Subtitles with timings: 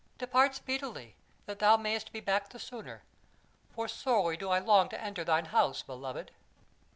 [0.17, 1.15] Depart speedily,
[1.45, 3.03] that thou mayst be back the sooner;
[3.75, 6.31] for sorely do I long to enter thine house, beloved."